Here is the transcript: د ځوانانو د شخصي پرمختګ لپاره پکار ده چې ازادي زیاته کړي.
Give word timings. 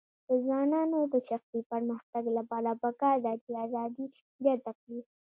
د 0.27 0.29
ځوانانو 0.45 0.99
د 1.13 1.15
شخصي 1.29 1.61
پرمختګ 1.71 2.23
لپاره 2.37 2.71
پکار 2.83 3.15
ده 3.25 3.33
چې 3.43 3.51
ازادي 3.65 4.05
زیاته 4.43 4.71
کړي. 4.79 4.99